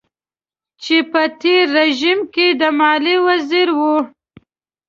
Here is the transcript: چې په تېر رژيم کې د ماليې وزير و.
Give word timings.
چې 0.83 0.97
په 1.11 1.21
تېر 1.41 1.63
رژيم 1.77 2.19
کې 2.33 2.47
د 2.59 2.61
ماليې 2.79 3.17
وزير 3.27 3.69
و. 3.77 3.81